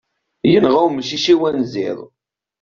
Yenɣa 0.51 0.81
umcic-iw 0.87 1.41
anziḍ. 1.49 1.99